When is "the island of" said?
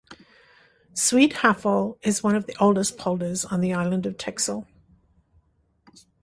3.61-4.17